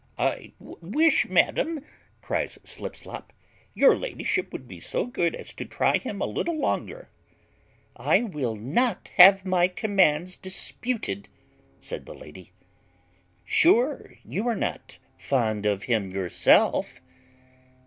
"I 0.17 0.51
wish, 0.57 1.27
madam," 1.29 1.85
cries 2.23 2.57
Slipslop, 2.63 3.31
"your 3.75 3.95
ladyship 3.95 4.51
would 4.51 4.67
be 4.67 4.79
so 4.79 5.05
good 5.05 5.35
as 5.35 5.53
to 5.53 5.63
try 5.63 5.99
him 5.99 6.19
a 6.21 6.25
little 6.25 6.57
longer." 6.59 7.09
"I 7.95 8.23
will 8.23 8.55
not 8.55 9.09
have 9.17 9.45
my 9.45 9.67
commands 9.67 10.37
disputed," 10.37 11.29
said 11.79 12.07
the 12.07 12.15
lady; 12.15 12.51
"sure 13.45 14.15
you 14.25 14.47
are 14.47 14.55
not 14.55 14.97
fond 15.19 15.67
of 15.67 15.83
him 15.83 16.09
yourself?" 16.09 16.99